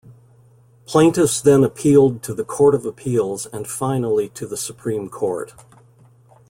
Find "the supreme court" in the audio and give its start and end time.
4.47-5.53